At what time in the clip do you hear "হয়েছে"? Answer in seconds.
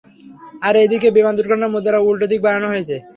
2.69-2.95